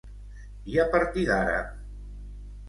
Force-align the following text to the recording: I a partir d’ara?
I 0.75 0.79
a 0.83 0.85
partir 0.95 1.27
d’ara? 1.27 1.61